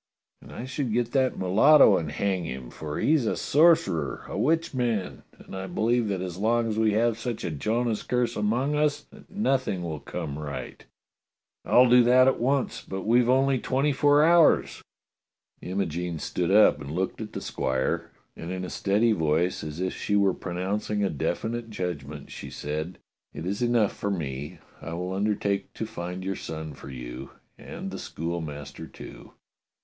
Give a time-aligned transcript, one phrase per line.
[0.41, 5.21] ""And I should get that mulatto and hang him, for he's a sorcerer, a witchman;
[5.37, 9.01] and I believe that as long as we have such a Jonah's curse among us
[9.11, 10.83] that nothing will come right."
[11.65, 12.81] "I'll do that at once.
[12.83, 14.81] But we've only twenty four hours."
[15.61, 19.93] Imogene stood up and looked at the squire, and in a steady voice, as if
[19.95, 22.97] she were pronouncing a definite judg ment, she said:
[23.35, 24.57] "It is enough for me.
[24.81, 27.29] I will undertake to find your son for you,
[27.59, 29.33] and the schoolmaster, too."